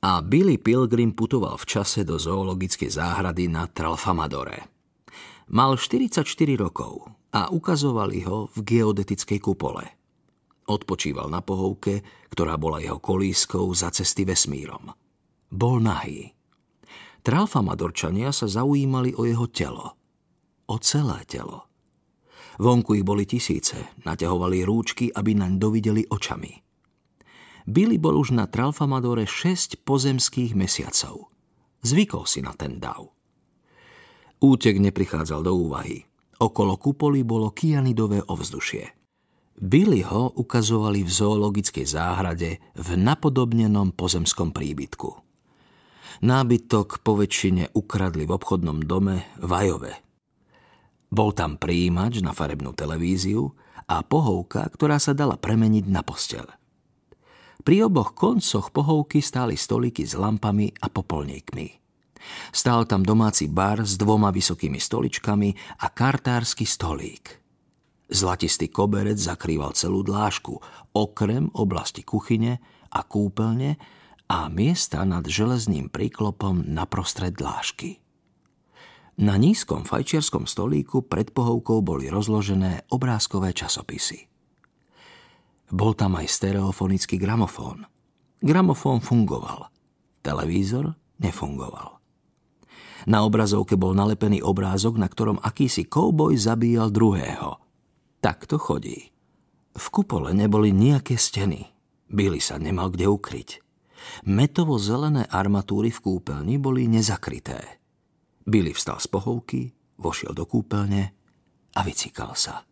a 0.00 0.24
Billy 0.24 0.56
Pilgrim 0.56 1.12
putoval 1.12 1.60
v 1.60 1.68
čase 1.68 2.08
do 2.08 2.16
zoologickej 2.16 2.88
záhrady 2.88 3.52
na 3.52 3.68
Tralfamadore. 3.68 4.64
Mal 5.52 5.76
44 5.76 6.24
rokov 6.56 7.04
a 7.36 7.52
ukazovali 7.52 8.24
ho 8.24 8.48
v 8.48 8.58
geodetickej 8.64 9.40
kupole. 9.44 9.84
Odpočíval 10.70 11.28
na 11.28 11.44
pohovke, 11.44 12.00
ktorá 12.32 12.56
bola 12.56 12.80
jeho 12.80 12.96
kolískou 12.96 13.68
za 13.76 13.92
cesty 13.92 14.24
vesmírom. 14.24 14.88
Bol 15.50 15.82
nahý. 15.84 16.32
Tralfamadorčania 17.20 18.32
sa 18.32 18.48
zaujímali 18.48 19.12
o 19.18 19.28
jeho 19.28 19.50
telo. 19.52 19.98
O 20.70 20.80
celé 20.80 21.26
telo. 21.28 21.68
Vonku 22.56 22.96
ich 22.96 23.04
boli 23.04 23.28
tisíce, 23.28 23.76
naťahovali 24.06 24.64
rúčky, 24.64 25.12
aby 25.12 25.36
naň 25.36 25.60
dovideli 25.60 26.08
očami– 26.08 26.52
Billy 27.68 28.00
bol 28.00 28.16
už 28.16 28.32
na 28.32 28.48
Tralfamadore 28.48 29.28
6 29.28 29.84
pozemských 29.84 30.56
mesiacov. 30.56 31.28
Zvykol 31.80 32.24
si 32.28 32.44
na 32.44 32.52
ten 32.52 32.76
dav. 32.76 33.12
Útek 34.40 34.80
neprichádzal 34.80 35.40
do 35.44 35.52
úvahy. 35.52 36.04
Okolo 36.40 36.80
kupoly 36.80 37.20
bolo 37.20 37.52
kianidové 37.52 38.24
ovzdušie. 38.24 38.96
Billy 39.60 40.00
ho 40.00 40.32
ukazovali 40.40 41.04
v 41.04 41.10
zoologickej 41.12 41.84
záhrade 41.84 42.64
v 42.72 42.88
napodobnenom 42.96 43.92
pozemskom 43.92 44.56
príbytku. 44.56 45.10
Nábytok 46.24 47.04
poväčšine 47.04 47.76
ukradli 47.76 48.24
v 48.24 48.32
obchodnom 48.32 48.80
dome 48.84 49.28
v. 49.36 49.52
Bol 51.10 51.30
tam 51.36 51.60
príjimač 51.60 52.24
na 52.24 52.32
farebnú 52.32 52.72
televíziu 52.72 53.52
a 53.84 54.00
pohovka, 54.00 54.64
ktorá 54.72 54.96
sa 54.96 55.12
dala 55.12 55.36
premeniť 55.36 55.84
na 55.92 56.00
postel. 56.00 56.48
Pri 57.60 57.84
oboch 57.84 58.16
koncoch 58.16 58.72
pohovky 58.72 59.20
stáli 59.20 59.56
stoliky 59.56 60.08
s 60.08 60.16
lampami 60.16 60.72
a 60.80 60.88
popolníkmi. 60.88 61.80
Stál 62.52 62.84
tam 62.84 63.04
domáci 63.04 63.48
bar 63.48 63.84
s 63.84 63.96
dvoma 63.96 64.28
vysokými 64.32 64.80
stoličkami 64.80 65.80
a 65.84 65.86
kartársky 65.88 66.64
stolík. 66.68 67.40
Zlatistý 68.10 68.68
koberec 68.68 69.16
zakrýval 69.16 69.72
celú 69.72 70.02
dlážku, 70.02 70.58
okrem 70.92 71.46
oblasti 71.54 72.02
kuchyne 72.02 72.58
a 72.90 73.06
kúpeľne 73.06 73.78
a 74.30 74.50
miesta 74.50 75.02
nad 75.06 75.22
železným 75.26 75.90
príklopom 75.90 76.66
naprostred 76.66 77.38
dlážky. 77.38 78.02
Na 79.20 79.36
nízkom 79.36 79.84
fajčiarskom 79.84 80.48
stolíku 80.48 81.04
pred 81.04 81.28
pohovkou 81.30 81.84
boli 81.84 82.08
rozložené 82.08 82.88
obrázkové 82.88 83.52
časopisy. 83.52 84.29
Bol 85.70 85.94
tam 85.94 86.18
aj 86.18 86.26
stereofonický 86.26 87.16
gramofón. 87.16 87.86
Gramofón 88.42 88.98
fungoval. 88.98 89.70
Televízor 90.20 90.98
nefungoval. 91.22 92.00
Na 93.08 93.24
obrazovke 93.24 93.80
bol 93.80 93.96
nalepený 93.96 94.44
obrázok, 94.44 95.00
na 95.00 95.08
ktorom 95.08 95.40
akýsi 95.40 95.88
kouboj 95.88 96.36
zabíjal 96.36 96.92
druhého. 96.92 97.56
Tak 98.20 98.44
to 98.44 98.60
chodí. 98.60 99.08
V 99.72 99.86
kupole 99.88 100.36
neboli 100.36 100.74
nejaké 100.74 101.16
steny. 101.16 101.72
Billy 102.10 102.42
sa 102.42 102.60
nemal 102.60 102.92
kde 102.92 103.08
ukryť. 103.08 103.50
Metovo-zelené 104.26 105.28
armatúry 105.30 105.94
v 105.94 106.00
kúpeľni 106.02 106.58
boli 106.58 106.90
nezakryté. 106.90 107.80
Billy 108.44 108.74
vstal 108.74 108.98
z 108.98 109.06
pohovky, 109.08 109.62
vošiel 110.00 110.34
do 110.34 110.44
kúpeľne 110.44 111.02
a 111.76 111.80
vycikal 111.86 112.34
sa. 112.34 112.66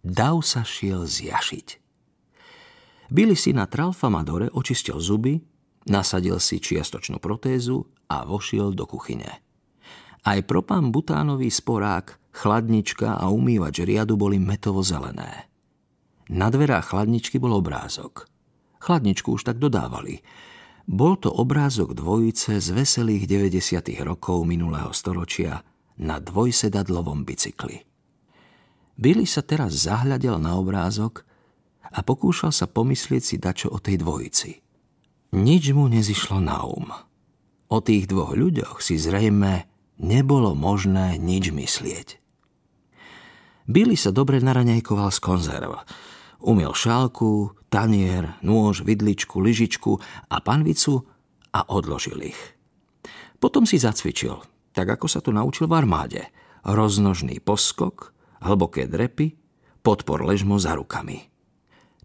Dav 0.00 0.40
sa 0.46 0.64
šiel 0.64 1.04
zjašiť. 1.04 1.79
Billy 3.10 3.34
si 3.34 3.50
na 3.50 3.66
Tralfamadore 3.66 4.46
očistil 4.54 5.02
zuby, 5.02 5.34
nasadil 5.90 6.38
si 6.38 6.62
čiastočnú 6.62 7.18
protézu 7.18 7.82
a 8.06 8.22
vošiel 8.22 8.70
do 8.70 8.86
kuchyne. 8.86 9.42
Aj 10.22 10.38
propán 10.46 10.94
butánový 10.94 11.50
sporák, 11.50 12.30
chladnička 12.30 13.18
a 13.18 13.26
umývač 13.34 13.82
riadu 13.82 14.14
boli 14.14 14.38
metovo-zelené. 14.38 15.50
Na 16.30 16.46
dverách 16.46 16.94
chladničky 16.94 17.42
bol 17.42 17.58
obrázok. 17.58 18.30
Chladničku 18.78 19.34
už 19.34 19.42
tak 19.42 19.58
dodávali. 19.58 20.22
Bol 20.86 21.18
to 21.18 21.34
obrázok 21.34 21.98
dvojice 21.98 22.62
z 22.62 22.68
veselých 22.70 23.26
90. 23.26 24.06
rokov 24.06 24.46
minulého 24.46 24.94
storočia 24.94 25.66
na 25.98 26.22
dvojsedadlovom 26.22 27.26
bicykli. 27.26 27.82
Billy 28.94 29.26
sa 29.26 29.42
teraz 29.42 29.90
zahľadel 29.90 30.38
na 30.38 30.54
obrázok 30.54 31.26
a 31.90 32.00
pokúšal 32.06 32.54
sa 32.54 32.70
pomyslieť 32.70 33.22
si 33.22 33.36
dačo 33.36 33.70
o 33.70 33.78
tej 33.82 33.98
dvojici. 33.98 34.62
Nič 35.30 35.70
mu 35.74 35.86
nezišlo 35.86 36.42
na 36.42 36.66
um. 36.66 36.90
O 37.70 37.78
tých 37.78 38.10
dvoch 38.10 38.34
ľuďoch 38.34 38.82
si 38.82 38.98
zrejme 38.98 39.70
nebolo 40.02 40.58
možné 40.58 41.22
nič 41.22 41.54
myslieť. 41.54 42.18
Billy 43.70 43.94
sa 43.94 44.10
dobre 44.10 44.42
naraňajkoval 44.42 45.14
z 45.14 45.18
konzerv. 45.22 45.86
Umiel 46.42 46.74
šálku, 46.74 47.54
tanier, 47.70 48.34
nôž, 48.42 48.82
vidličku, 48.82 49.38
lyžičku 49.38 50.02
a 50.26 50.36
panvicu 50.42 51.06
a 51.54 51.60
odložil 51.70 52.18
ich. 52.34 52.40
Potom 53.38 53.70
si 53.70 53.78
zacvičil, 53.78 54.42
tak 54.74 54.98
ako 54.98 55.06
sa 55.06 55.22
to 55.22 55.30
naučil 55.30 55.70
v 55.70 55.78
armáde. 55.78 56.22
Roznožný 56.66 57.38
poskok, 57.38 58.10
hlboké 58.42 58.90
drepy, 58.90 59.38
podpor 59.86 60.26
ležmo 60.26 60.58
za 60.58 60.74
rukami. 60.74 61.29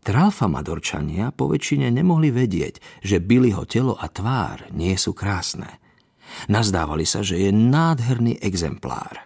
Tralfamadorčania 0.05 1.33
po 1.33 1.49
väčšine 1.49 1.89
nemohli 1.89 2.29
vedieť, 2.29 3.01
že 3.01 3.17
Billyho 3.17 3.65
telo 3.65 3.97
a 3.97 4.05
tvár 4.05 4.69
nie 4.69 4.93
sú 5.01 5.17
krásne. 5.17 5.81
Nazdávali 6.45 7.09
sa, 7.09 7.25
že 7.25 7.41
je 7.41 7.49
nádherný 7.49 8.37
exemplár. 8.37 9.25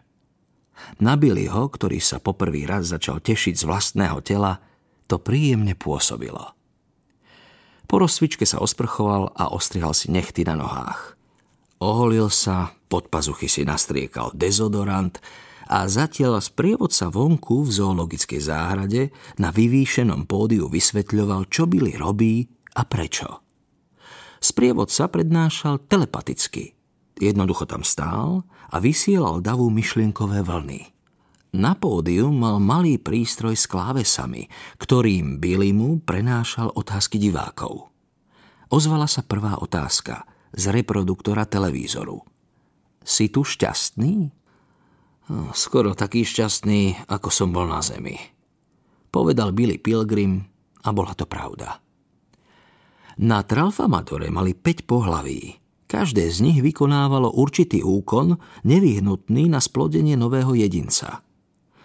Na 1.03 1.19
Billyho, 1.19 1.67
ktorý 1.67 1.99
sa 1.99 2.23
poprvý 2.23 2.63
raz 2.63 2.87
začal 2.87 3.19
tešiť 3.19 3.59
z 3.59 3.63
vlastného 3.67 4.23
tela, 4.23 4.63
to 5.11 5.19
príjemne 5.19 5.75
pôsobilo. 5.75 6.55
Po 7.83 7.99
rozcvičke 7.99 8.47
sa 8.47 8.63
osprchoval 8.63 9.35
a 9.35 9.51
ostrihal 9.51 9.91
si 9.91 10.07
nechty 10.07 10.47
na 10.47 10.55
nohách. 10.55 11.19
Oholil 11.83 12.31
sa, 12.31 12.71
pod 12.87 13.11
pazuchy 13.11 13.51
si 13.51 13.67
nastriekal 13.67 14.31
dezodorant 14.31 15.19
a 15.69 15.85
zatiaľ 15.85 16.41
sprievodca 16.41 17.13
vonku 17.13 17.61
v 17.61 17.69
zoologickej 17.69 18.41
záhrade 18.41 19.13
na 19.37 19.53
vyvýšenom 19.53 20.25
pódiu 20.25 20.65
vysvetľoval, 20.65 21.45
čo 21.45 21.69
Billy 21.69 21.93
robí 21.93 22.49
a 22.73 22.81
prečo. 22.89 23.45
Sprievodca 24.41 25.05
prednášal 25.05 25.85
telepaticky. 25.85 26.73
Jednoducho 27.21 27.69
tam 27.69 27.85
stál 27.85 28.49
a 28.73 28.81
vysielal 28.81 29.45
davu 29.45 29.69
myšlienkové 29.69 30.41
vlny. 30.41 30.81
Na 31.59 31.73
pódiu 31.77 32.29
mal 32.33 32.61
malý 32.61 32.97
prístroj 33.01 33.57
s 33.57 33.65
klávesami, 33.65 34.49
ktorým 34.77 35.37
Billy 35.37 35.73
mu 35.73 36.01
prenášal 36.01 36.73
otázky 36.73 37.21
divákov. 37.21 37.89
Ozvala 38.69 39.09
sa 39.09 39.25
prvá 39.25 39.57
otázka 39.57 40.25
z 40.53 40.69
reproduktora 40.69 41.49
televízoru. 41.49 42.21
Si 43.01 43.33
tu 43.33 43.41
šťastný? 43.41 44.38
Skoro 45.53 45.93
taký 45.93 46.25
šťastný, 46.25 47.05
ako 47.05 47.29
som 47.29 47.53
bol 47.53 47.69
na 47.69 47.85
zemi. 47.85 48.17
Povedal 49.13 49.53
Billy 49.53 49.77
Pilgrim 49.77 50.41
a 50.81 50.89
bola 50.89 51.13
to 51.13 51.29
pravda. 51.29 51.77
Na 53.21 53.45
Tralfamadore 53.45 54.33
mali 54.33 54.57
5 54.57 54.89
pohlaví. 54.89 55.61
Každé 55.85 56.25
z 56.29 56.37
nich 56.45 56.59
vykonávalo 56.65 57.33
určitý 57.33 57.85
úkon, 57.85 58.41
nevyhnutný 58.65 59.49
na 59.49 59.61
splodenie 59.61 60.17
nového 60.17 60.53
jedinca. 60.57 61.21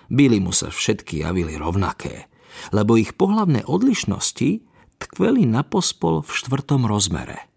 Billy 0.08 0.40
mu 0.40 0.52
sa 0.52 0.72
všetky 0.72 1.24
javili 1.24 1.56
rovnaké, 1.60 2.28
lebo 2.72 2.96
ich 2.96 3.16
pohlavné 3.16 3.64
odlišnosti 3.64 4.64
tkveli 5.04 5.44
na 5.48 5.64
pospol 5.64 6.24
v 6.24 6.30
štvrtom 6.32 6.88
rozmere– 6.88 7.44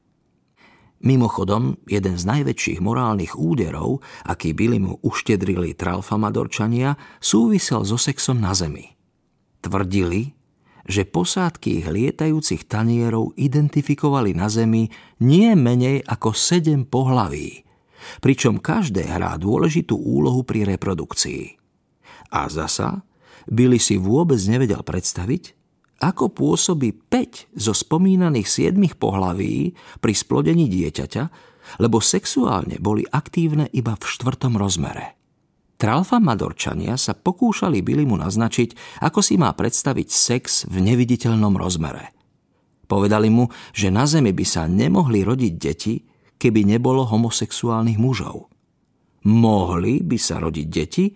Mimochodom, 0.97 1.77
jeden 1.85 2.17
z 2.17 2.23
najväčších 2.25 2.81
morálnych 2.81 3.37
úderov, 3.37 4.01
aký 4.25 4.57
byli 4.57 4.81
mu 4.81 4.93
uštedrili 5.05 5.77
tralfamadorčania, 5.77 6.97
súvisel 7.21 7.85
so 7.85 8.01
sexom 8.01 8.41
na 8.41 8.57
zemi. 8.57 8.97
Tvrdili, 9.61 10.33
že 10.87 11.05
posádky 11.05 11.83
ich 11.83 11.87
lietajúcich 11.91 12.65
tanierov 12.65 13.35
identifikovali 13.37 14.33
na 14.33 14.47
zemi 14.47 14.87
nie 15.21 15.53
menej 15.53 16.01
ako 16.07 16.31
sedem 16.33 16.87
pohlaví, 16.87 17.67
pričom 18.23 18.57
každé 18.57 19.05
hrá 19.05 19.35
dôležitú 19.35 19.93
úlohu 19.99 20.47
pri 20.47 20.65
reprodukcii. 20.65 21.59
A 22.31 22.47
zasa, 22.47 23.03
Billy 23.45 23.77
si 23.77 23.99
vôbec 23.99 24.39
nevedel 24.47 24.79
predstaviť, 24.81 25.56
ako 25.97 26.29
pôsobí 26.29 26.93
5 27.09 27.57
zo 27.57 27.73
spomínaných 27.73 28.73
7 28.73 28.99
pohlaví 29.01 29.73
pri 29.97 30.13
splodení 30.13 30.69
dieťaťa, 30.69 31.23
lebo 31.83 31.99
sexuálne 31.99 32.79
boli 32.79 33.03
aktívne 33.03 33.67
iba 33.75 33.97
v 33.97 34.03
štvrtom 34.05 34.55
rozmere. 34.55 35.17
Tralfa 35.77 36.17
Madorčania 36.17 36.97
sa 36.97 37.13
pokúšali 37.13 37.85
Billy 37.85 38.01
mu 38.01 38.17
naznačiť, 38.17 39.01
ako 39.05 39.21
si 39.21 39.37
má 39.37 39.53
predstaviť 39.53 40.07
sex 40.09 40.65
v 40.65 40.81
neviditeľnom 40.81 41.53
rozmere. 41.53 42.17
Povedali 42.89 43.29
mu, 43.29 43.45
že 43.75 43.93
na 43.93 44.09
zemi 44.09 44.33
by 44.33 44.45
sa 44.47 44.65
nemohli 44.65 45.21
rodiť 45.21 45.53
deti, 45.53 46.01
keby 46.41 46.65
nebolo 46.65 47.05
homosexuálnych 47.05 47.99
mužov. 47.99 48.49
Mohli 49.27 50.01
by 50.01 50.17
sa 50.17 50.41
rodiť 50.41 50.67
deti, 50.71 51.13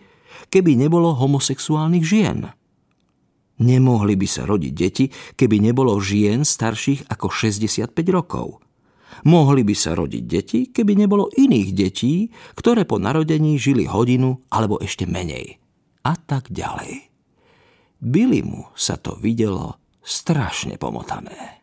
keby 0.51 0.77
nebolo 0.77 1.15
homosexuálnych 1.15 2.05
žien. 2.05 2.51
Nemohli 3.61 4.17
by 4.17 4.27
sa 4.27 4.49
rodiť 4.49 4.73
deti, 4.73 5.05
keby 5.37 5.61
nebolo 5.61 5.93
žien 6.01 6.41
starších 6.41 7.05
ako 7.13 7.29
65 7.29 7.93
rokov. 8.09 8.57
Mohli 9.27 9.61
by 9.61 9.75
sa 9.77 9.93
rodiť 9.93 10.23
deti, 10.25 10.59
keby 10.73 10.97
nebolo 10.97 11.29
iných 11.29 11.69
detí, 11.77 12.33
ktoré 12.57 12.89
po 12.89 12.97
narodení 12.97 13.61
žili 13.61 13.85
hodinu 13.85 14.41
alebo 14.49 14.81
ešte 14.81 15.05
menej. 15.05 15.61
A 16.01 16.17
tak 16.17 16.49
ďalej. 16.49 17.11
Billy 18.01 18.41
mu 18.41 18.65
sa 18.73 18.97
to 18.97 19.13
videlo 19.21 19.77
strašne 20.01 20.81
pomotané. 20.81 21.59